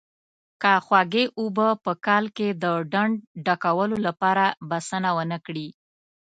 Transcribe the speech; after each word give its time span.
که 0.61 0.71
خوږې 0.85 1.25
اوبه 1.39 1.67
په 1.83 1.91
کال 2.05 2.25
کې 2.37 2.47
د 2.63 2.65
ډنډ 2.91 3.13
ډکولو 3.45 3.95
لپاره 4.07 4.45
بسنه 4.69 5.09
ونه 5.17 5.37
کړي. 5.45 5.67